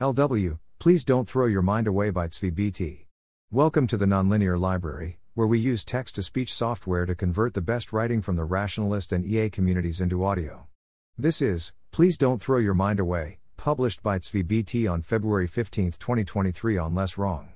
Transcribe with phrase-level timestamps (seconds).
[0.00, 3.06] LW, please don't throw your mind away by BT.
[3.52, 7.60] Welcome to the Nonlinear Library, where we use text to speech software to convert the
[7.60, 10.66] best writing from the rationalist and EA communities into audio.
[11.16, 16.76] This is, Please Don't Throw Your Mind Away, published by BT on February 15, 2023
[16.76, 17.52] on Less Wrong.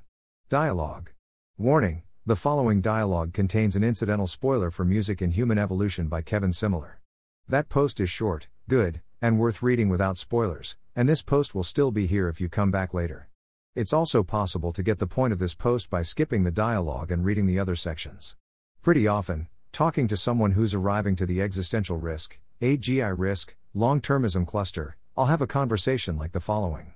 [0.49, 1.11] Dialogue.
[1.57, 6.51] Warning the following dialogue contains an incidental spoiler for Music in Human Evolution by Kevin
[6.51, 6.99] Simler.
[7.49, 11.91] That post is short, good, and worth reading without spoilers, and this post will still
[11.91, 13.29] be here if you come back later.
[13.75, 17.25] It's also possible to get the point of this post by skipping the dialogue and
[17.25, 18.37] reading the other sections.
[18.83, 24.47] Pretty often, talking to someone who's arriving to the existential risk, AGI risk, long termism
[24.47, 26.95] cluster, I'll have a conversation like the following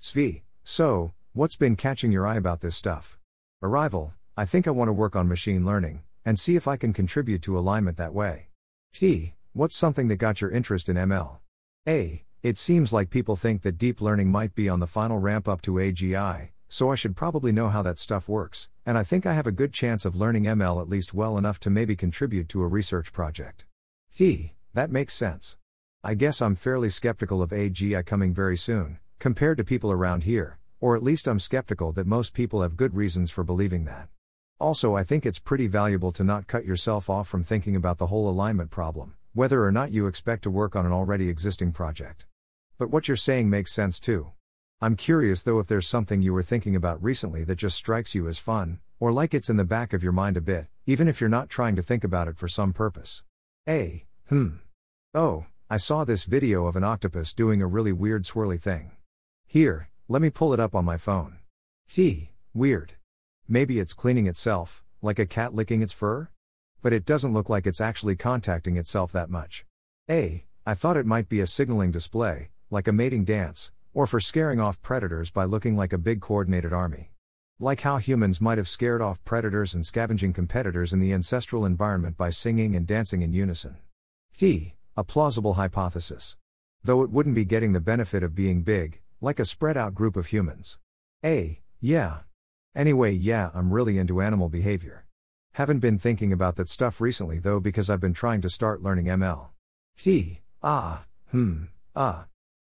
[0.00, 3.18] Tsvi, so, what's been catching your eye about this stuff?
[3.62, 6.92] Arrival, I think I want to work on machine learning, and see if I can
[6.92, 8.48] contribute to alignment that way.
[8.94, 9.34] T.
[9.52, 11.41] What's something that got your interest in ML?
[11.88, 12.22] A.
[12.44, 15.60] It seems like people think that deep learning might be on the final ramp up
[15.62, 19.32] to AGI, so I should probably know how that stuff works, and I think I
[19.32, 22.62] have a good chance of learning ML at least well enough to maybe contribute to
[22.62, 23.64] a research project.
[24.14, 24.52] T.
[24.74, 25.56] That makes sense.
[26.04, 30.60] I guess I'm fairly skeptical of AGI coming very soon, compared to people around here,
[30.80, 34.08] or at least I'm skeptical that most people have good reasons for believing that.
[34.60, 38.06] Also, I think it's pretty valuable to not cut yourself off from thinking about the
[38.06, 42.26] whole alignment problem, whether or not you expect to work on an already existing project.
[42.78, 44.32] But what you're saying makes sense too.
[44.80, 48.28] I'm curious though if there's something you were thinking about recently that just strikes you
[48.28, 51.20] as fun, or like it's in the back of your mind a bit, even if
[51.20, 53.22] you're not trying to think about it for some purpose.
[53.68, 54.04] A.
[54.28, 54.56] Hmm.
[55.14, 58.92] Oh, I saw this video of an octopus doing a really weird swirly thing.
[59.46, 61.38] Here, let me pull it up on my phone.
[61.88, 62.32] T.
[62.52, 62.94] Weird.
[63.48, 66.28] Maybe it's cleaning itself, like a cat licking its fur?
[66.82, 69.64] But it doesn't look like it's actually contacting itself that much.
[70.10, 70.44] A.
[70.66, 74.60] I thought it might be a signaling display, like a mating dance, or for scaring
[74.60, 77.12] off predators by looking like a big coordinated army.
[77.58, 82.16] Like how humans might have scared off predators and scavenging competitors in the ancestral environment
[82.16, 83.76] by singing and dancing in unison.
[84.36, 84.74] T.
[84.96, 86.36] A plausible hypothesis.
[86.84, 90.16] Though it wouldn't be getting the benefit of being big, like a spread out group
[90.16, 90.78] of humans.
[91.24, 91.60] A.
[91.80, 92.20] Yeah,
[92.74, 95.04] Anyway, yeah, I'm really into animal behavior.
[95.56, 99.06] Haven't been thinking about that stuff recently though because I've been trying to start learning
[99.06, 99.48] ML.
[99.98, 100.40] T.
[100.62, 101.64] Ah, hmm,
[101.94, 102.24] ah.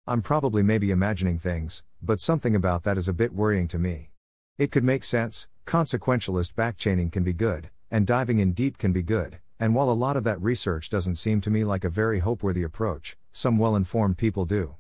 [0.06, 4.10] I'm probably maybe imagining things, but something about that is a bit worrying to me.
[4.58, 9.02] It could make sense, consequentialist backchaining can be good, and diving in deep can be
[9.02, 12.18] good, and while a lot of that research doesn't seem to me like a very
[12.18, 14.74] hope-worthy approach, some well-informed people do.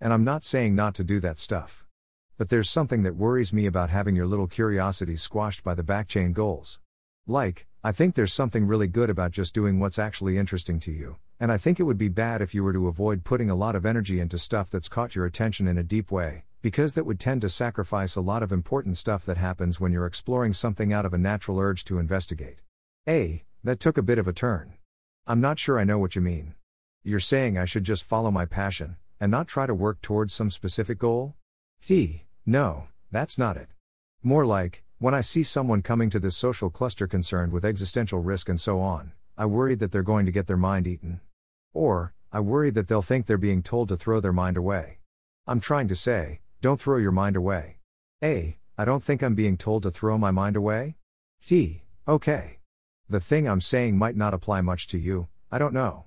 [0.00, 1.84] And I'm not saying not to do that stuff.
[2.36, 6.32] But there's something that worries me about having your little curiosities squashed by the backchain
[6.32, 6.78] goals.
[7.30, 11.18] Like, I think there's something really good about just doing what's actually interesting to you,
[11.38, 13.76] and I think it would be bad if you were to avoid putting a lot
[13.76, 17.20] of energy into stuff that's caught your attention in a deep way, because that would
[17.20, 21.04] tend to sacrifice a lot of important stuff that happens when you're exploring something out
[21.04, 22.62] of a natural urge to investigate.
[23.06, 23.44] A.
[23.62, 24.78] That took a bit of a turn.
[25.26, 26.54] I'm not sure I know what you mean.
[27.04, 30.50] You're saying I should just follow my passion, and not try to work towards some
[30.50, 31.34] specific goal?
[31.82, 32.24] T.
[32.46, 33.68] No, that's not it.
[34.22, 38.48] More like, when I see someone coming to this social cluster concerned with existential risk
[38.48, 41.20] and so on, I worry that they're going to get their mind eaten.
[41.72, 44.98] Or, I worry that they'll think they're being told to throw their mind away.
[45.46, 47.78] I'm trying to say, don't throw your mind away.
[48.24, 48.58] A.
[48.76, 50.96] I don't think I'm being told to throw my mind away.
[51.46, 51.84] T.
[52.08, 52.58] Okay.
[53.08, 56.06] The thing I'm saying might not apply much to you, I don't know.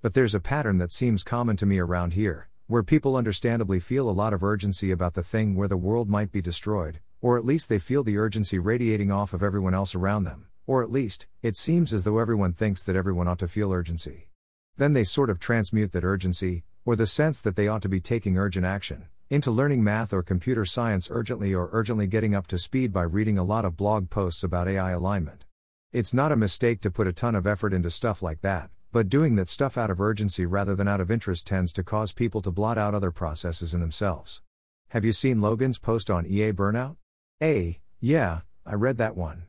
[0.00, 4.08] But there's a pattern that seems common to me around here, where people understandably feel
[4.08, 7.44] a lot of urgency about the thing where the world might be destroyed, or at
[7.44, 11.26] least they feel the urgency radiating off of everyone else around them, or at least,
[11.42, 14.28] it seems as though everyone thinks that everyone ought to feel urgency.
[14.76, 18.00] Then they sort of transmute that urgency, or the sense that they ought to be
[18.00, 22.58] taking urgent action, into learning math or computer science urgently or urgently getting up to
[22.58, 25.44] speed by reading a lot of blog posts about AI alignment.
[25.92, 29.08] It's not a mistake to put a ton of effort into stuff like that, but
[29.08, 32.40] doing that stuff out of urgency rather than out of interest tends to cause people
[32.42, 34.42] to blot out other processes in themselves.
[34.88, 36.96] Have you seen Logan's post on EA burnout?
[37.42, 37.80] A.
[38.00, 39.44] Yeah, I read that one.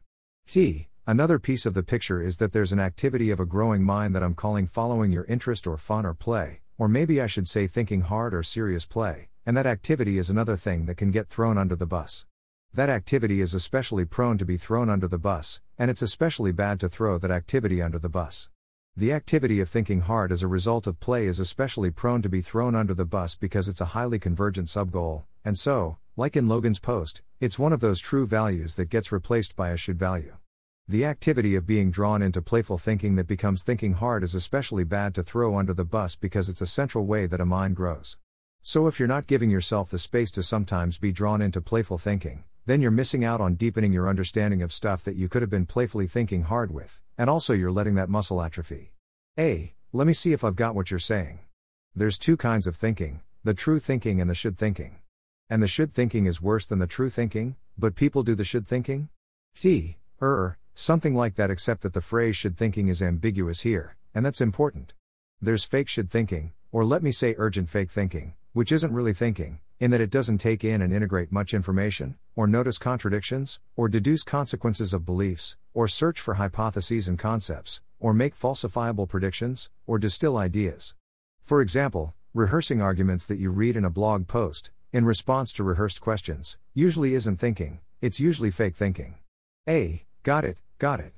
[0.48, 0.88] T.
[1.06, 4.24] Another piece of the picture is that there's an activity of a growing mind that
[4.24, 8.00] I'm calling following your interest or fun or play, or maybe I should say thinking
[8.00, 11.76] hard or serious play, and that activity is another thing that can get thrown under
[11.76, 12.26] the bus.
[12.74, 16.80] That activity is especially prone to be thrown under the bus, and it's especially bad
[16.80, 18.50] to throw that activity under the bus.
[18.96, 22.40] The activity of thinking hard as a result of play is especially prone to be
[22.40, 26.80] thrown under the bus because it's a highly convergent subgoal, and so, like in Logan's
[26.80, 30.36] post, it's one of those true values that gets replaced by a should value.
[30.88, 35.16] The activity of being drawn into playful thinking that becomes thinking hard is especially bad
[35.16, 38.18] to throw under the bus because it's a central way that a mind grows.
[38.62, 42.44] So if you're not giving yourself the space to sometimes be drawn into playful thinking,
[42.66, 45.66] then you're missing out on deepening your understanding of stuff that you could have been
[45.66, 48.94] playfully thinking hard with, and also you're letting that muscle atrophy.
[49.40, 49.74] A.
[49.94, 51.40] Let me see if I've got what you're saying.
[51.96, 55.01] There's two kinds of thinking the true thinking and the should thinking.
[55.52, 58.66] And the should thinking is worse than the true thinking, but people do the should
[58.66, 59.10] thinking?
[59.54, 59.98] T.
[60.22, 64.40] Er, something like that, except that the phrase should thinking is ambiguous here, and that's
[64.40, 64.94] important.
[65.42, 69.60] There's fake should thinking, or let me say urgent fake thinking, which isn't really thinking,
[69.78, 74.24] in that it doesn't take in and integrate much information, or notice contradictions, or deduce
[74.24, 80.38] consequences of beliefs, or search for hypotheses and concepts, or make falsifiable predictions, or distill
[80.38, 80.96] ideas.
[81.42, 86.02] For example, rehearsing arguments that you read in a blog post, in response to rehearsed
[86.02, 89.16] questions, usually isn't thinking, it's usually fake thinking.
[89.68, 90.04] A.
[90.24, 91.14] Got it, got it.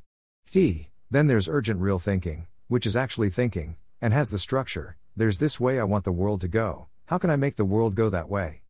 [0.49, 0.89] T.
[1.09, 5.59] Then there's urgent real thinking, which is actually thinking, and has the structure there's this
[5.59, 8.29] way I want the world to go, how can I make the world go that
[8.29, 8.63] way?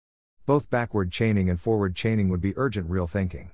[0.46, 3.52] Both backward chaining and forward chaining would be urgent real thinking.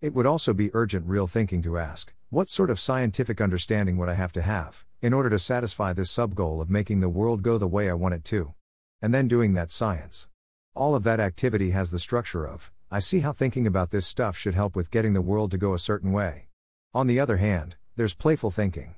[0.00, 4.08] It would also be urgent real thinking to ask, what sort of scientific understanding would
[4.08, 7.42] I have to have, in order to satisfy this sub goal of making the world
[7.42, 8.54] go the way I want it to?
[9.02, 10.28] And then doing that science.
[10.76, 14.36] All of that activity has the structure of, I see how thinking about this stuff
[14.36, 16.46] should help with getting the world to go a certain way.
[16.94, 18.94] On the other hand, there's playful thinking.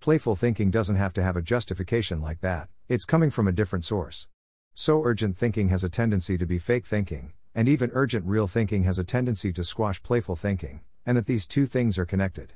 [0.00, 3.86] Playful thinking doesn't have to have a justification like that, it's coming from a different
[3.86, 4.28] source.
[4.74, 8.84] So urgent thinking has a tendency to be fake thinking, and even urgent real thinking
[8.84, 12.52] has a tendency to squash playful thinking, and that these two things are connected.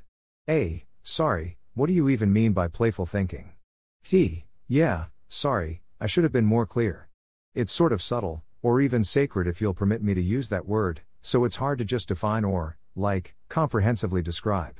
[0.47, 0.85] A.
[1.01, 3.53] Sorry, what do you even mean by playful thinking?
[4.03, 4.45] T.
[4.67, 7.09] Yeah, sorry, I should have been more clear.
[7.55, 11.01] It's sort of subtle, or even sacred if you'll permit me to use that word,
[11.21, 14.79] so it's hard to just define or, like, comprehensively describe.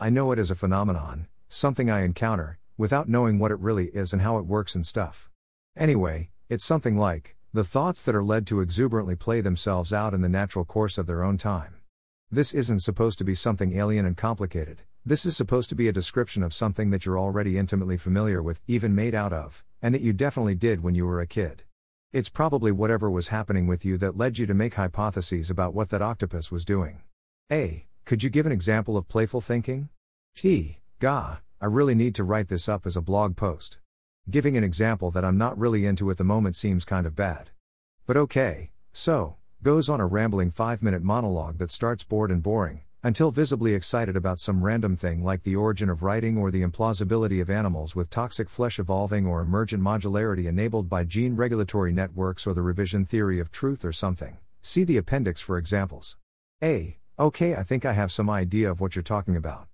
[0.00, 4.12] I know it as a phenomenon, something I encounter, without knowing what it really is
[4.12, 5.30] and how it works and stuff.
[5.76, 10.20] Anyway, it's something like, the thoughts that are led to exuberantly play themselves out in
[10.22, 11.74] the natural course of their own time.
[12.30, 15.92] This isn't supposed to be something alien and complicated, this is supposed to be a
[15.92, 20.02] description of something that you're already intimately familiar with, even made out of, and that
[20.02, 21.62] you definitely did when you were a kid.
[22.10, 25.90] It's probably whatever was happening with you that led you to make hypotheses about what
[25.90, 27.02] that octopus was doing.
[27.52, 27.84] A.
[28.06, 29.90] Could you give an example of playful thinking?
[30.34, 30.78] T.
[31.00, 33.76] Gah, I really need to write this up as a blog post.
[34.30, 37.50] Giving an example that I'm not really into at the moment seems kind of bad.
[38.06, 42.84] But okay, so, goes on a rambling 5 minute monologue that starts bored and boring,
[43.02, 47.40] until visibly excited about some random thing like the origin of writing or the implausibility
[47.40, 52.54] of animals with toxic flesh evolving or emergent modularity enabled by gene regulatory networks or
[52.54, 54.38] the revision theory of truth or something.
[54.60, 56.16] See the appendix for examples.
[56.62, 56.98] A.
[57.18, 59.68] Okay, I think I have some idea of what you're talking about.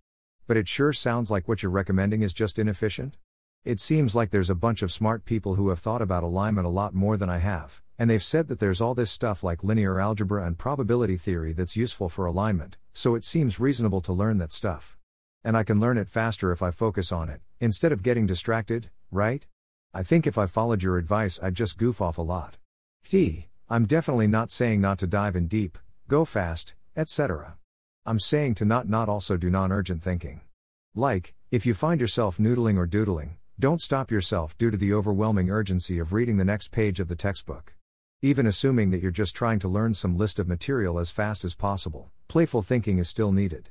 [0.47, 3.17] But it sure sounds like what you're recommending is just inefficient?
[3.64, 6.70] It seems like there's a bunch of smart people who have thought about alignment a
[6.70, 9.99] lot more than I have, and they've said that there's all this stuff like linear
[9.99, 14.52] algebra and probability theory that's useful for alignment, so it seems reasonable to learn that
[14.52, 14.99] stuff.
[15.43, 18.90] And I can learn it faster if I focus on it, instead of getting distracted,
[19.11, 19.46] right?
[19.94, 22.58] I think if I followed your advice, I'd just goof off a lot.
[23.08, 23.49] T.
[23.70, 27.56] I'm definitely not saying not to dive in deep, go fast, etc.
[28.05, 30.43] I'm saying to not not also do non urgent thinking.
[30.94, 35.49] Like, if you find yourself noodling or doodling, don't stop yourself due to the overwhelming
[35.49, 37.75] urgency of reading the next page of the textbook.
[38.21, 41.55] Even assuming that you're just trying to learn some list of material as fast as
[41.55, 43.70] possible, playful thinking is still needed.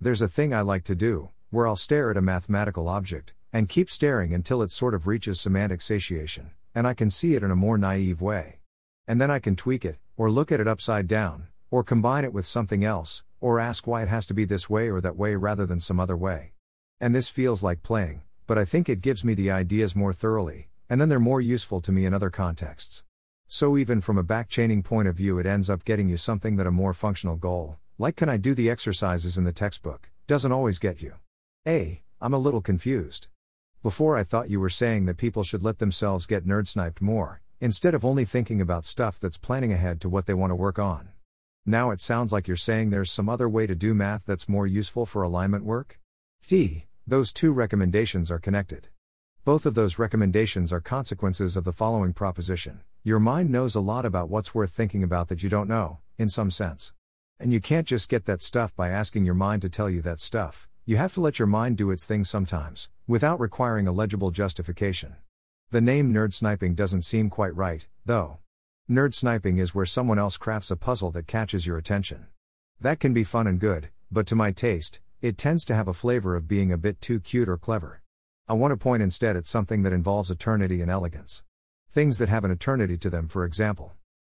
[0.00, 3.68] There's a thing I like to do, where I'll stare at a mathematical object, and
[3.68, 7.50] keep staring until it sort of reaches semantic satiation, and I can see it in
[7.50, 8.60] a more naive way.
[9.08, 12.32] And then I can tweak it, or look at it upside down, or combine it
[12.32, 15.34] with something else, or ask why it has to be this way or that way
[15.34, 16.52] rather than some other way.
[17.00, 20.68] And this feels like playing, but I think it gives me the ideas more thoroughly,
[20.88, 23.04] and then they're more useful to me in other contexts.
[23.46, 26.66] So, even from a backchaining point of view, it ends up getting you something that
[26.66, 30.78] a more functional goal, like can I do the exercises in the textbook, doesn't always
[30.78, 31.14] get you.
[31.66, 32.02] A.
[32.20, 33.28] I'm a little confused.
[33.82, 37.42] Before I thought you were saying that people should let themselves get nerd sniped more,
[37.60, 40.78] instead of only thinking about stuff that's planning ahead to what they want to work
[40.78, 41.10] on.
[41.66, 44.66] Now it sounds like you're saying there's some other way to do math that's more
[44.66, 45.98] useful for alignment work?
[46.46, 46.86] T.
[47.06, 48.88] Those two recommendations are connected.
[49.44, 54.06] Both of those recommendations are consequences of the following proposition Your mind knows a lot
[54.06, 56.94] about what's worth thinking about that you don't know, in some sense.
[57.38, 60.18] And you can't just get that stuff by asking your mind to tell you that
[60.18, 64.30] stuff, you have to let your mind do its thing sometimes, without requiring a legible
[64.30, 65.16] justification.
[65.72, 68.38] The name nerd sniping doesn't seem quite right, though.
[68.90, 72.28] Nerd sniping is where someone else crafts a puzzle that catches your attention.
[72.80, 75.94] That can be fun and good, but to my taste, it tends to have a
[75.94, 78.02] flavor of being a bit too cute or clever.
[78.46, 81.42] I want to point instead at something that involves eternity and elegance.
[81.90, 83.94] Things that have an eternity to them, for example.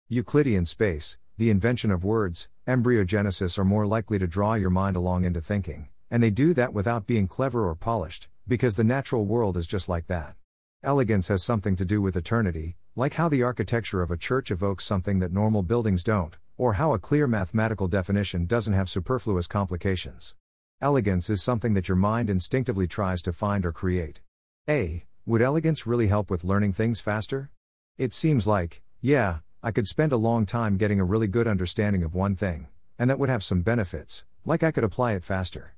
[0.09, 5.27] Euclidean space, the invention of words, embryogenesis are more likely to draw your mind along
[5.27, 9.59] into thinking, and they do that without being clever or polished, because the natural world
[9.59, 10.37] is just like that.
[10.83, 14.87] Elegance has something to do with eternity, like how the architecture of a church evokes
[14.87, 20.35] something that normal buildings don't, or how a clear mathematical definition doesn't have superfluous complications.
[20.81, 24.21] Elegance is something that your mind instinctively tries to find or create.
[24.69, 25.05] A.
[25.27, 27.51] Would elegance really help with learning things faster?
[27.97, 32.05] It seems like, yeah, I could spend a long time getting a really good understanding
[32.05, 35.75] of one thing, and that would have some benefits, like I could apply it faster.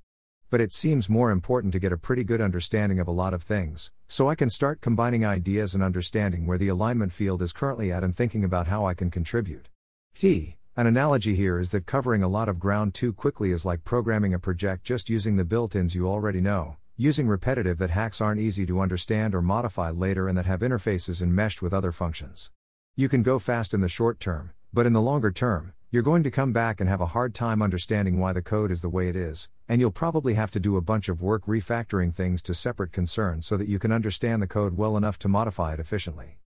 [0.51, 3.43] But it seems more important to get a pretty good understanding of a lot of
[3.43, 7.91] things, so I can start combining ideas and understanding where the alignment field is currently
[7.91, 9.71] at and thinking about how I can contribute.
[10.15, 10.59] T.
[10.81, 14.33] An analogy here is that covering a lot of ground too quickly is like programming
[14.33, 18.41] a project just using the built ins you already know, using repetitive that hacks aren't
[18.41, 22.51] easy to understand or modify later and that have interfaces enmeshed with other functions.
[22.97, 26.23] You can go fast in the short term, but in the longer term, you're going
[26.23, 29.11] to come back and have a hard time understanding why the code is the way
[29.11, 32.55] it is, and you'll probably have to do a bunch of work refactoring things to
[32.55, 36.40] separate concerns so that you can understand the code well enough to modify it efficiently.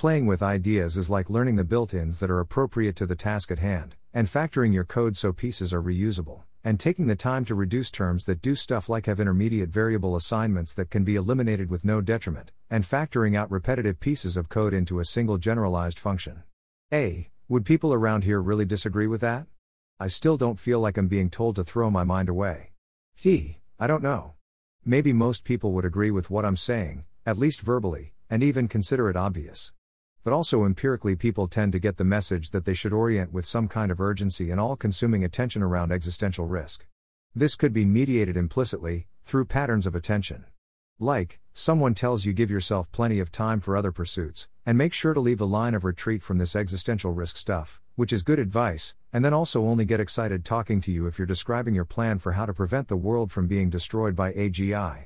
[0.00, 3.50] Playing with ideas is like learning the built ins that are appropriate to the task
[3.50, 7.54] at hand, and factoring your code so pieces are reusable, and taking the time to
[7.54, 11.84] reduce terms that do stuff like have intermediate variable assignments that can be eliminated with
[11.84, 16.44] no detriment, and factoring out repetitive pieces of code into a single generalized function.
[16.90, 17.28] A.
[17.50, 19.48] Would people around here really disagree with that?
[19.98, 22.70] I still don't feel like I'm being told to throw my mind away.
[23.20, 23.58] T.
[23.78, 24.32] I don't know.
[24.82, 29.10] Maybe most people would agree with what I'm saying, at least verbally, and even consider
[29.10, 29.72] it obvious.
[30.22, 33.68] But also empirically, people tend to get the message that they should orient with some
[33.68, 36.86] kind of urgency and all consuming attention around existential risk.
[37.34, 40.44] This could be mediated implicitly, through patterns of attention.
[40.98, 45.14] Like, someone tells you give yourself plenty of time for other pursuits, and make sure
[45.14, 48.94] to leave a line of retreat from this existential risk stuff, which is good advice,
[49.10, 52.32] and then also only get excited talking to you if you're describing your plan for
[52.32, 55.04] how to prevent the world from being destroyed by AGI.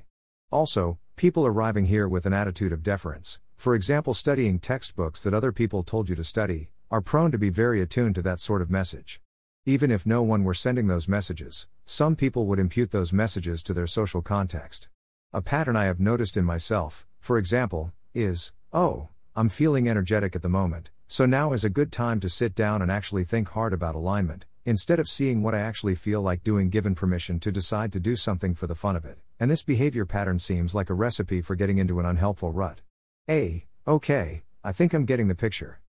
[0.50, 5.50] Also, people arriving here with an attitude of deference, for example, studying textbooks that other
[5.50, 8.68] people told you to study, are prone to be very attuned to that sort of
[8.70, 9.22] message.
[9.64, 13.72] Even if no one were sending those messages, some people would impute those messages to
[13.72, 14.88] their social context.
[15.32, 20.42] A pattern I have noticed in myself, for example, is, oh, I'm feeling energetic at
[20.42, 23.72] the moment, so now is a good time to sit down and actually think hard
[23.72, 27.94] about alignment, instead of seeing what I actually feel like doing given permission to decide
[27.94, 29.20] to do something for the fun of it.
[29.40, 32.82] And this behavior pattern seems like a recipe for getting into an unhelpful rut.
[33.28, 33.64] A.
[33.88, 35.80] Okay, I think I'm getting the picture.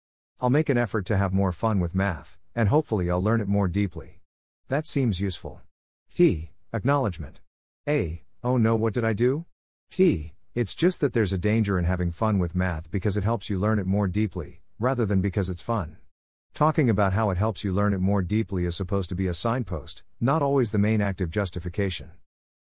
[0.40, 3.48] I'll make an effort to have more fun with math, and hopefully I'll learn it
[3.48, 4.20] more deeply.
[4.68, 5.60] That seems useful.
[6.14, 6.52] T.
[6.72, 7.40] Acknowledgement.
[7.88, 8.22] A.
[8.44, 9.46] Oh no, what did I do?
[9.90, 10.34] T.
[10.54, 13.58] It's just that there's a danger in having fun with math because it helps you
[13.58, 15.96] learn it more deeply, rather than because it's fun.
[16.54, 19.34] Talking about how it helps you learn it more deeply is supposed to be a
[19.34, 22.12] signpost, not always the main active justification.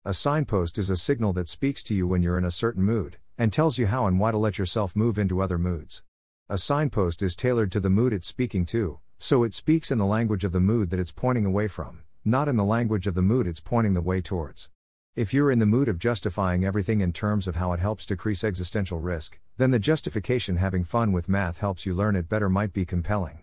[0.02, 3.18] A signpost is a signal that speaks to you when you're in a certain mood,
[3.42, 6.04] and tells you how and why to let yourself move into other moods.
[6.48, 10.06] A signpost is tailored to the mood it's speaking to, so it speaks in the
[10.06, 13.20] language of the mood that it's pointing away from, not in the language of the
[13.20, 14.70] mood it's pointing the way towards.
[15.16, 18.44] If you're in the mood of justifying everything in terms of how it helps decrease
[18.44, 22.72] existential risk, then the justification having fun with math helps you learn it better might
[22.72, 23.42] be compelling.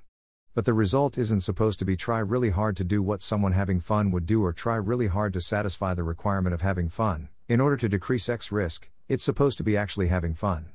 [0.55, 3.81] But the result isn't supposed to be try really hard to do what someone having
[3.81, 7.59] fun would do or try really hard to satisfy the requirement of having fun, in
[7.59, 10.69] order to decrease X risk, it's supposed to be actually having fun.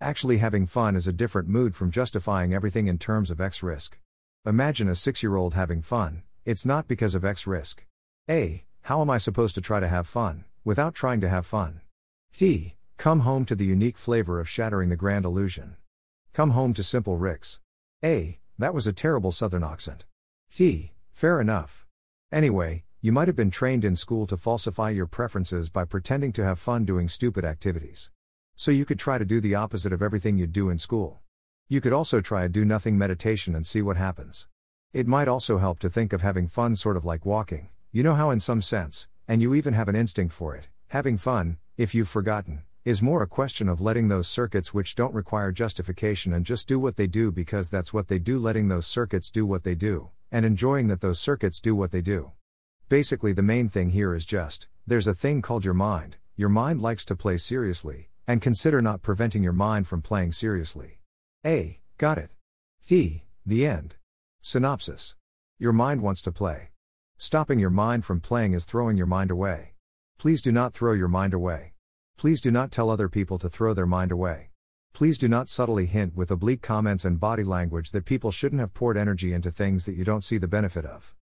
[0.00, 3.98] Actually having fun is a different mood from justifying everything in terms of X risk.
[4.44, 7.86] Imagine a six year old having fun, it's not because of X risk.
[8.28, 8.64] A.
[8.82, 11.80] How am I supposed to try to have fun, without trying to have fun?
[12.32, 12.74] T.
[12.96, 15.76] Come home to the unique flavor of shattering the grand illusion.
[16.32, 17.60] Come home to Simple Rick's.
[18.04, 18.38] A.
[18.58, 20.06] That was a terrible southern accent.
[20.52, 20.92] T.
[21.12, 21.86] Fair enough.
[22.32, 26.42] Anyway, you might have been trained in school to falsify your preferences by pretending to
[26.42, 28.10] have fun doing stupid activities.
[28.56, 31.20] So you could try to do the opposite of everything you'd do in school.
[31.68, 34.48] You could also try a do nothing meditation and see what happens.
[34.92, 38.14] It might also help to think of having fun sort of like walking, you know
[38.14, 41.94] how, in some sense, and you even have an instinct for it, having fun, if
[41.94, 46.44] you've forgotten, is more a question of letting those circuits which don't require justification and
[46.44, 49.62] just do what they do because that's what they do, letting those circuits do what
[49.62, 52.32] they do, and enjoying that those circuits do what they do.
[52.88, 56.80] Basically, the main thing here is just there's a thing called your mind, your mind
[56.80, 61.00] likes to play seriously, and consider not preventing your mind from playing seriously.
[61.44, 61.80] A.
[61.98, 62.30] Got it.
[62.86, 63.24] T.
[63.44, 63.96] The end.
[64.40, 65.16] Synopsis.
[65.58, 66.70] Your mind wants to play.
[67.18, 69.74] Stopping your mind from playing is throwing your mind away.
[70.16, 71.72] Please do not throw your mind away.
[72.16, 74.50] Please do not tell other people to throw their mind away.
[74.92, 78.74] Please do not subtly hint with oblique comments and body language that people shouldn't have
[78.74, 81.16] poured energy into things that you don't see the benefit of.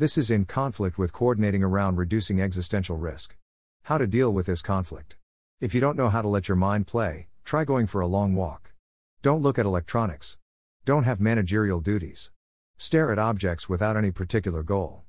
[0.00, 3.36] This is in conflict with coordinating around reducing existential risk.
[3.82, 5.18] How to deal with this conflict.
[5.60, 8.34] If you don't know how to let your mind play, try going for a long
[8.34, 8.72] walk.
[9.20, 10.38] Don't look at electronics.
[10.86, 12.30] Don't have managerial duties.
[12.78, 15.02] Stare at objects without any particular goal.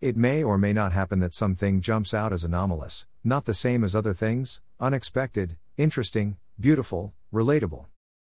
[0.00, 3.84] It may or may not happen that something jumps out as anomalous, not the same
[3.84, 7.84] as other things, unexpected, interesting, beautiful, relatable.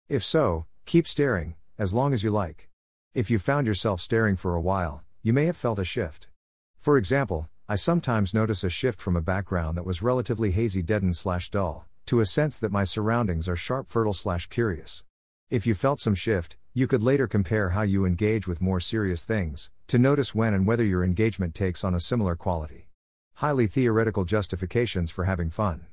[0.09, 2.67] If so, keep staring, as long as you like.
[3.13, 6.29] If you found yourself staring for a while, you may have felt a shift.
[6.77, 11.17] For example, I sometimes notice a shift from a background that was relatively hazy, deadened
[11.17, 15.03] slash dull, to a sense that my surroundings are sharp, fertile slash curious.
[15.49, 19.25] If you felt some shift, you could later compare how you engage with more serious
[19.25, 22.87] things, to notice when and whether your engagement takes on a similar quality.
[23.35, 25.87] Highly theoretical justifications for having fun.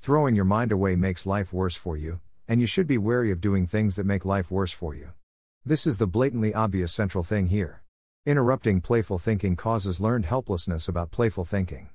[0.00, 3.40] Throwing your mind away makes life worse for you, and you should be wary of
[3.40, 5.12] doing things that make life worse for you.
[5.64, 7.82] This is the blatantly obvious central thing here.
[8.26, 11.88] Interrupting playful thinking causes learned helplessness about playful thinking.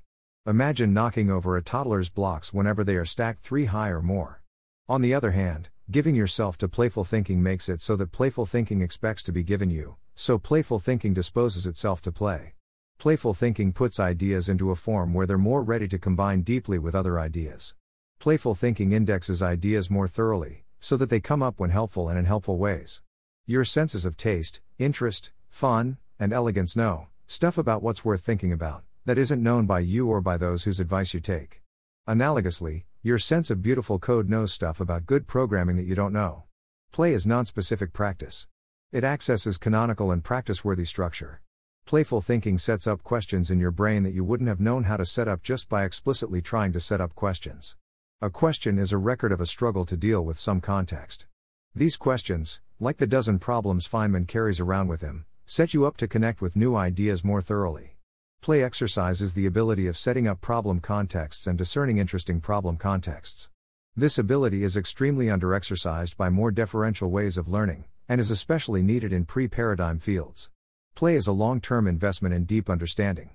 [0.46, 4.42] Imagine knocking over a toddler's blocks whenever they are stacked three high or more.
[4.88, 8.80] On the other hand, Giving yourself to playful thinking makes it so that playful thinking
[8.80, 12.54] expects to be given you, so playful thinking disposes itself to play.
[12.98, 16.94] Playful thinking puts ideas into a form where they're more ready to combine deeply with
[16.94, 17.74] other ideas.
[18.20, 22.24] Playful thinking indexes ideas more thoroughly, so that they come up when helpful and in
[22.24, 23.02] helpful ways.
[23.44, 28.84] Your senses of taste, interest, fun, and elegance know stuff about what's worth thinking about,
[29.06, 31.62] that isn't known by you or by those whose advice you take.
[32.08, 36.44] Analogously, your sense of beautiful code knows stuff about good programming that you don't know.
[36.92, 38.46] Play is non-specific practice.
[38.92, 41.40] It accesses canonical and practice-worthy structure.
[41.86, 45.04] Playful thinking sets up questions in your brain that you wouldn't have known how to
[45.04, 47.76] set up just by explicitly trying to set up questions.
[48.20, 51.26] A question is a record of a struggle to deal with some context.
[51.74, 56.08] These questions, like the dozen problems Feynman carries around with him, set you up to
[56.08, 57.94] connect with new ideas more thoroughly.
[58.40, 63.50] Play exercises the ability of setting up problem contexts and discerning interesting problem contexts.
[63.94, 69.12] This ability is extremely underexercised by more deferential ways of learning, and is especially needed
[69.12, 70.48] in pre paradigm fields.
[70.94, 73.32] Play is a long term investment in deep understanding.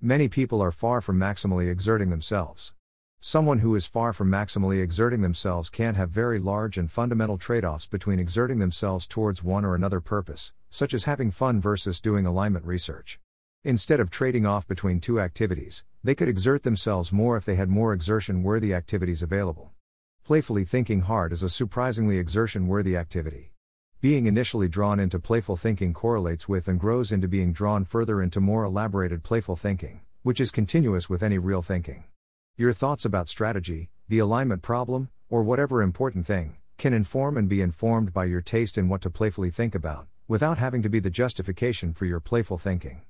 [0.00, 2.72] Many people are far from maximally exerting themselves.
[3.22, 7.66] Someone who is far from maximally exerting themselves can't have very large and fundamental trade
[7.66, 12.24] offs between exerting themselves towards one or another purpose, such as having fun versus doing
[12.24, 13.20] alignment research.
[13.62, 17.68] Instead of trading off between two activities, they could exert themselves more if they had
[17.68, 19.70] more exertion worthy activities available.
[20.24, 23.52] Playfully thinking hard is a surprisingly exertion worthy activity.
[24.00, 28.40] Being initially drawn into playful thinking correlates with and grows into being drawn further into
[28.40, 32.04] more elaborated playful thinking, which is continuous with any real thinking.
[32.60, 37.62] Your thoughts about strategy, the alignment problem, or whatever important thing, can inform and be
[37.62, 41.08] informed by your taste in what to playfully think about, without having to be the
[41.08, 43.00] justification for your playful thinking.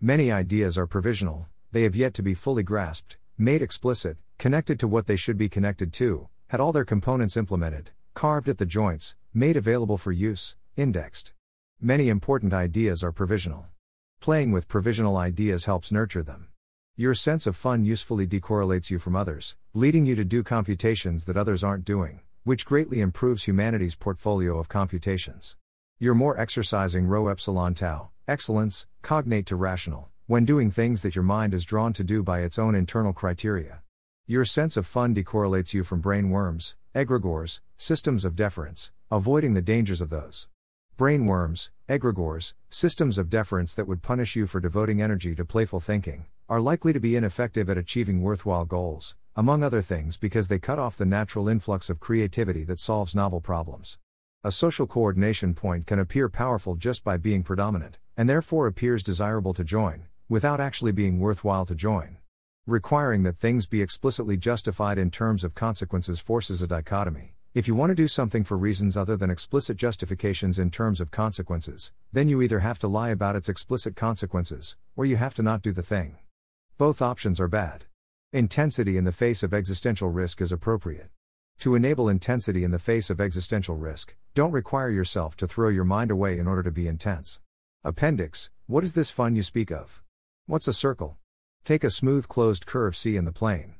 [0.00, 4.88] Many ideas are provisional, they have yet to be fully grasped, made explicit, connected to
[4.88, 9.16] what they should be connected to, had all their components implemented, carved at the joints,
[9.34, 11.34] made available for use, indexed.
[11.78, 13.66] Many important ideas are provisional.
[14.18, 16.48] Playing with provisional ideas helps nurture them.
[16.96, 21.36] Your sense of fun usefully decorrelates you from others, leading you to do computations that
[21.36, 25.56] others aren't doing, which greatly improves humanity's portfolio of computations.
[25.98, 31.24] You're more exercising rho epsilon tau, excellence, cognate to rational, when doing things that your
[31.24, 33.82] mind is drawn to do by its own internal criteria.
[34.28, 39.62] Your sense of fun decorrelates you from brain worms, egregores, systems of deference, avoiding the
[39.62, 40.46] dangers of those.
[40.96, 45.80] Brain worms, egregores, systems of deference that would punish you for devoting energy to playful
[45.80, 50.60] thinking, are likely to be ineffective at achieving worthwhile goals, among other things because they
[50.60, 53.98] cut off the natural influx of creativity that solves novel problems.
[54.44, 59.52] A social coordination point can appear powerful just by being predominant, and therefore appears desirable
[59.54, 62.18] to join, without actually being worthwhile to join.
[62.68, 67.33] Requiring that things be explicitly justified in terms of consequences forces a dichotomy.
[67.54, 71.12] If you want to do something for reasons other than explicit justifications in terms of
[71.12, 75.42] consequences, then you either have to lie about its explicit consequences, or you have to
[75.44, 76.18] not do the thing.
[76.78, 77.84] Both options are bad.
[78.32, 81.10] Intensity in the face of existential risk is appropriate.
[81.60, 85.84] To enable intensity in the face of existential risk, don't require yourself to throw your
[85.84, 87.38] mind away in order to be intense.
[87.84, 90.02] Appendix What is this fun you speak of?
[90.46, 91.18] What's a circle?
[91.64, 93.76] Take a smooth closed curve C in the plane.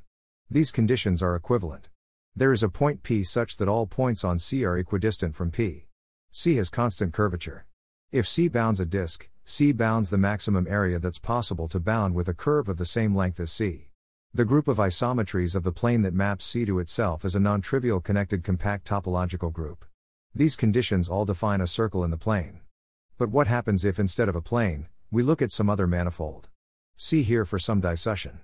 [0.49, 1.89] These conditions are equivalent.
[2.37, 5.85] There is a point P such that all points on C are equidistant from P.
[6.31, 7.65] C has constant curvature.
[8.11, 12.27] If C bounds a disk, C bounds the maximum area that's possible to bound with
[12.27, 13.87] a curve of the same length as C.
[14.33, 17.61] The group of isometries of the plane that maps C to itself is a non
[17.61, 19.85] trivial connected compact topological group.
[20.33, 22.59] These conditions all define a circle in the plane.
[23.17, 26.49] But what happens if instead of a plane, we look at some other manifold?
[26.97, 28.41] See here for some discussion.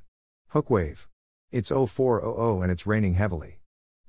[0.52, 1.10] Hook wave.
[1.52, 3.61] It's 0400 and it's raining heavily.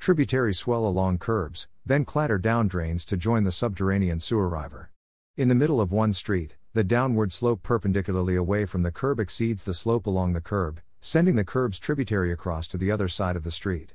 [0.02, 4.90] Tributaries swell along curbs, then clatter down drains to join the subterranean sewer river.
[5.36, 9.62] In the middle of one street, the downward slope perpendicularly away from the curb exceeds
[9.62, 13.44] the slope along the curb, sending the curb's tributary across to the other side of
[13.44, 13.94] the street.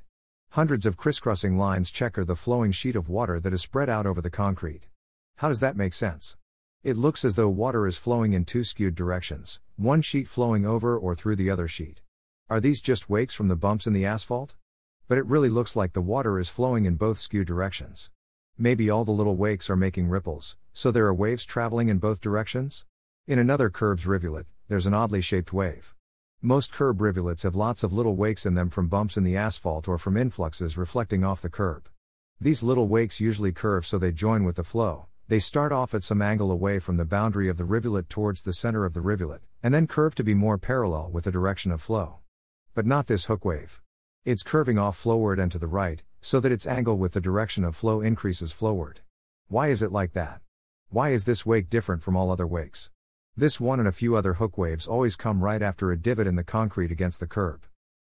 [0.52, 4.22] Hundreds of crisscrossing lines checker the flowing sheet of water that is spread out over
[4.22, 4.88] the concrete.
[5.36, 6.38] How does that make sense?
[6.82, 10.96] It looks as though water is flowing in two skewed directions, one sheet flowing over
[10.96, 12.00] or through the other sheet.
[12.48, 14.54] Are these just wakes from the bumps in the asphalt?
[15.08, 18.10] But it really looks like the water is flowing in both skew directions.
[18.58, 22.20] Maybe all the little wakes are making ripples, so there are waves traveling in both
[22.20, 22.84] directions?
[23.26, 25.94] In another curb's rivulet, there's an oddly shaped wave.
[26.42, 29.88] Most curb rivulets have lots of little wakes in them from bumps in the asphalt
[29.88, 31.88] or from influxes reflecting off the curb.
[32.38, 35.06] These little wakes usually curve so they join with the flow.
[35.26, 38.52] They start off at some angle away from the boundary of the rivulet towards the
[38.52, 41.80] center of the rivulet, and then curve to be more parallel with the direction of
[41.80, 42.18] flow.
[42.74, 43.80] But not this hook wave.
[44.24, 47.64] It's curving off flowward and to the right, so that its angle with the direction
[47.64, 49.00] of flow increases flowward.
[49.48, 50.40] Why is it like that?
[50.90, 52.90] Why is this wake different from all other wakes?
[53.36, 56.34] This one and a few other hook waves always come right after a divot in
[56.34, 57.64] the concrete against the curb.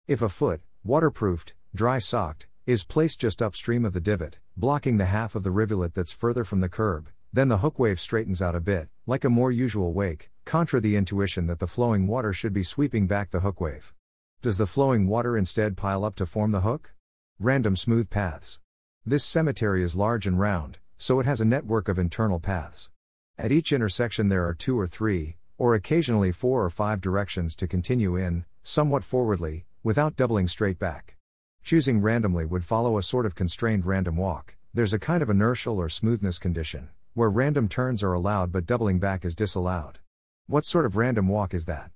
[0.07, 5.05] If a foot, waterproofed, dry socked, is placed just upstream of the divot, blocking the
[5.05, 8.55] half of the rivulet that's further from the curb, then the hook wave straightens out
[8.55, 12.53] a bit, like a more usual wake, contra the intuition that the flowing water should
[12.53, 13.93] be sweeping back the hook wave.
[14.41, 16.93] Does the flowing water instead pile up to form the hook?
[17.41, 18.61] Random smooth paths.
[19.05, 22.89] This cemetery is large and round, so it has a network of internal paths.
[23.37, 27.67] At each intersection there are two or three, or occasionally four or five directions to
[27.67, 31.17] continue in, somewhat forwardly, without doubling straight back.
[31.61, 34.55] Choosing randomly would follow a sort of constrained random walk.
[34.73, 38.99] There's a kind of inertial or smoothness condition, where random turns are allowed but doubling
[38.99, 39.99] back is disallowed.
[40.47, 41.91] What sort of random walk is that?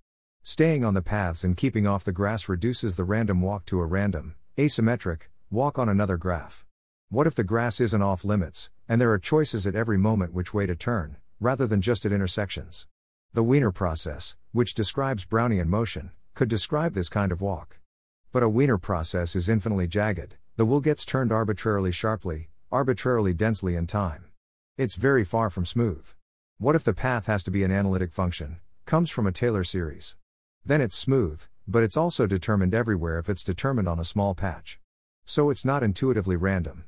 [0.45, 3.85] Staying on the paths and keeping off the grass reduces the random walk to a
[3.85, 6.65] random, asymmetric, walk on another graph.
[7.07, 10.53] What if the grass isn't off limits, and there are choices at every moment which
[10.53, 12.89] way to turn, rather than just at intersections?
[13.31, 17.79] The Wiener process, which describes Brownian motion, could describe this kind of walk.
[18.33, 23.77] But a Wiener process is infinitely jagged, the wheel gets turned arbitrarily sharply, arbitrarily densely
[23.77, 24.25] in time.
[24.77, 26.13] It's very far from smooth.
[26.57, 30.17] What if the path has to be an analytic function, comes from a Taylor series?
[30.65, 34.79] Then it's smooth, but it's also determined everywhere if it's determined on a small patch.
[35.25, 36.85] So it's not intuitively random.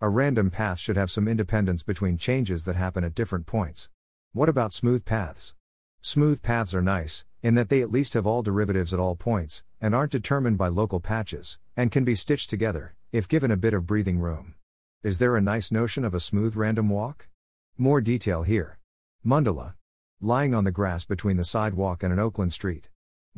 [0.00, 3.90] A random path should have some independence between changes that happen at different points.
[4.32, 5.54] What about smooth paths?
[6.00, 9.62] Smooth paths are nice, in that they at least have all derivatives at all points,
[9.80, 13.74] and aren't determined by local patches, and can be stitched together, if given a bit
[13.74, 14.54] of breathing room.
[15.02, 17.28] Is there a nice notion of a smooth random walk?
[17.76, 18.78] More detail here.
[19.24, 19.74] Mandala.
[20.20, 22.88] Lying on the grass between the sidewalk and an Oakland street.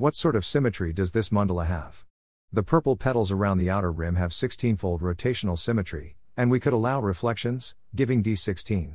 [0.01, 2.07] What sort of symmetry does this mandala have?
[2.51, 7.03] The purple petals around the outer rim have 16-fold rotational symmetry, and we could allow
[7.03, 8.95] reflections, giving D16.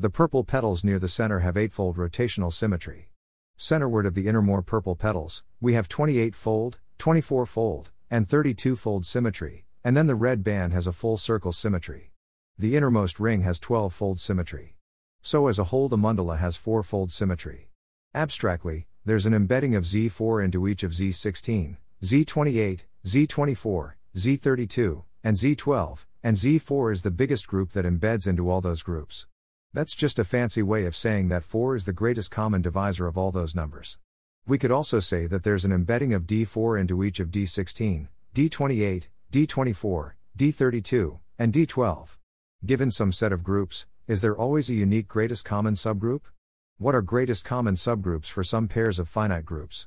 [0.00, 3.10] The purple petals near the center have 8-fold rotational symmetry.
[3.56, 9.96] Centerward of the inner more purple petals, we have 28-fold, 24-fold, and 32-fold symmetry, and
[9.96, 12.10] then the red band has a full circle symmetry.
[12.58, 14.74] The innermost ring has 12-fold symmetry.
[15.22, 17.68] So as a whole the mandala has 4-fold symmetry.
[18.12, 26.04] Abstractly, there's an embedding of Z4 into each of Z16, Z28, Z24, Z32, and Z12,
[26.22, 29.26] and Z4 is the biggest group that embeds into all those groups.
[29.72, 33.16] That's just a fancy way of saying that 4 is the greatest common divisor of
[33.16, 33.98] all those numbers.
[34.46, 39.08] We could also say that there's an embedding of D4 into each of D16, D28,
[39.32, 42.18] D24, D32, and D12.
[42.66, 46.22] Given some set of groups, is there always a unique greatest common subgroup?
[46.80, 49.86] What are greatest common subgroups for some pairs of finite groups?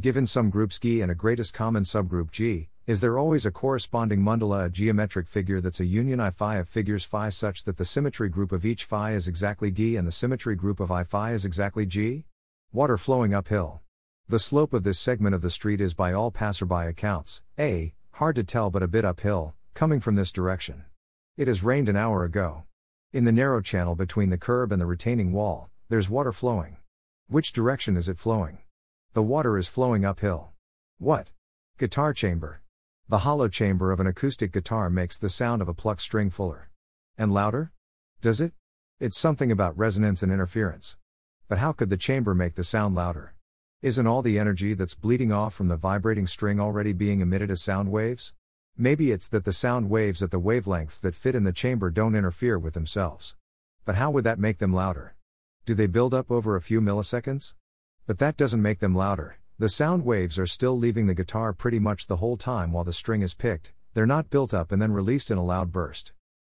[0.00, 4.20] Given some groups G and a greatest common subgroup G, is there always a corresponding
[4.22, 7.84] mandala, a geometric figure that's a union I phi of figures phi such that the
[7.84, 11.32] symmetry group of each phi is exactly G and the symmetry group of I phi
[11.32, 12.24] is exactly G?
[12.72, 13.80] Water flowing uphill.
[14.28, 18.34] The slope of this segment of the street is by all passerby accounts, A, hard
[18.34, 20.82] to tell but a bit uphill, coming from this direction.
[21.36, 22.64] It has rained an hour ago.
[23.12, 26.78] In the narrow channel between the curb and the retaining wall, there's water flowing.
[27.28, 28.60] Which direction is it flowing?
[29.12, 30.52] The water is flowing uphill.
[30.96, 31.32] What?
[31.76, 32.62] Guitar chamber.
[33.10, 36.70] The hollow chamber of an acoustic guitar makes the sound of a plucked string fuller.
[37.18, 37.72] And louder?
[38.22, 38.54] Does it?
[39.00, 40.96] It's something about resonance and interference.
[41.46, 43.34] But how could the chamber make the sound louder?
[43.82, 47.60] Isn't all the energy that's bleeding off from the vibrating string already being emitted as
[47.60, 48.32] sound waves?
[48.78, 52.14] Maybe it's that the sound waves at the wavelengths that fit in the chamber don't
[52.14, 53.36] interfere with themselves.
[53.84, 55.16] But how would that make them louder?
[55.64, 57.54] Do they build up over a few milliseconds?
[58.08, 59.38] But that doesn't make them louder.
[59.60, 62.92] The sound waves are still leaving the guitar pretty much the whole time while the
[62.92, 66.10] string is picked, they're not built up and then released in a loud burst.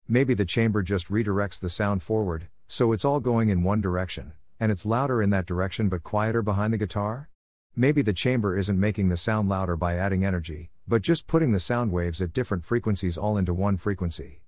[0.07, 4.35] Maybe the chamber just redirects the sound forward, so it's all going in one direction,
[4.61, 7.31] and it's louder in that direction but quieter behind the guitar?
[7.75, 11.61] Maybe the chamber isn't making the sound louder by adding energy, but just putting the
[11.61, 14.43] sound waves at different frequencies all into one frequency.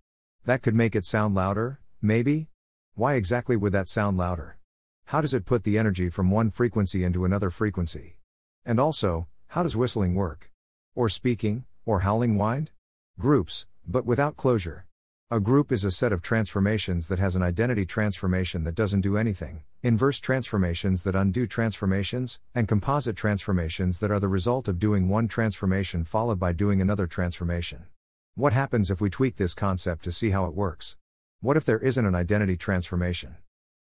[0.45, 2.50] That could make it sound louder, maybe?
[2.95, 4.59] Why exactly would that sound louder?
[5.07, 8.17] How does it put the energy from one frequency into another frequency?
[8.65, 10.51] And also, how does whistling work?
[10.95, 12.71] Or speaking, or howling wind?
[13.19, 14.87] Groups, but without closure.
[15.31, 19.17] A group is a set of transformations that has an identity transformation that doesn't do
[19.17, 25.09] anything, inverse transformations that undo transformations, and composite transformations that are the result of doing
[25.09, 27.87] one transformation followed by doing another transformation.
[28.35, 30.97] What happens if we tweak this concept to see how it works?
[31.43, 33.37] What if there isn't an identity transformation?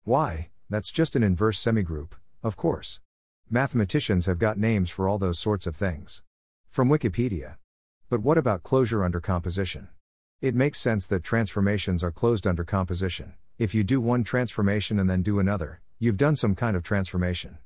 [0.05, 3.01] Why, that's just an inverse semigroup, of course.
[3.49, 6.23] Mathematicians have got names for all those sorts of things.
[6.69, 7.57] From Wikipedia.
[8.11, 9.89] But what about closure under composition?
[10.43, 13.33] It makes sense that transformations are closed under composition.
[13.57, 17.57] If you do one transformation and then do another, you've done some kind of transformation.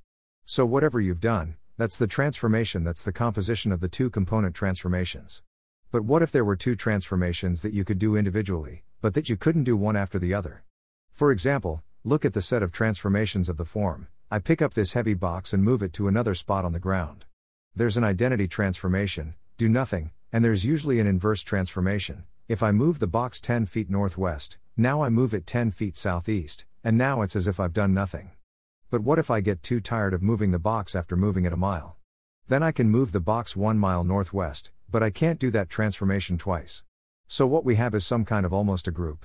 [0.45, 5.43] So, whatever you've done, that's the transformation that's the composition of the two component transformations.
[5.91, 9.37] But what if there were two transformations that you could do individually, but that you
[9.37, 10.65] couldn't do one after the other?
[11.13, 14.93] For example, look at the set of transformations of the form I pick up this
[14.93, 17.25] heavy box and move it to another spot on the ground.
[17.75, 22.99] There's an identity transformation, do nothing, and there's usually an inverse transformation, if I move
[22.99, 27.37] the box 10 feet northwest, now I move it 10 feet southeast, and now it's
[27.37, 28.33] as if I've done nothing.
[28.91, 31.57] But what if I get too tired of moving the box after moving it a
[31.57, 31.97] mile?
[32.49, 36.39] Then I can move the box 1 mile northwest, but I can't do that transformation
[36.39, 36.83] twice.
[37.33, 39.25] So what we have is some kind of almost a group.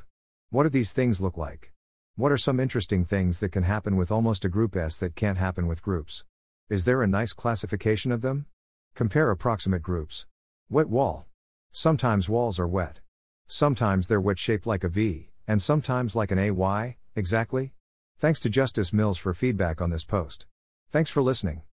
[0.52, 1.72] What do these things look like?
[2.15, 5.39] What are some interesting things that can happen with almost a group S that can't
[5.39, 6.24] happen with groups?
[6.70, 8.46] Is there a nice classification of them?
[8.94, 10.28] Compare approximate groups.
[10.70, 11.26] Wet wall.
[11.72, 13.00] Sometimes walls are wet.
[13.48, 17.74] Sometimes they're wet shaped like a V, and sometimes like an AY, exactly?
[18.20, 20.46] Thanks to Justice Mills for feedback on this post.
[20.91, 21.63] Thanks for listening.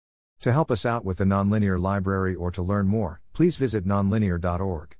[0.40, 4.96] To help us out with the Nonlinear Library or to learn more, please visit nonlinear.org.